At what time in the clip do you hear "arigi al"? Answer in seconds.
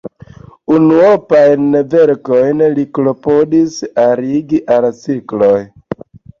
4.09-4.91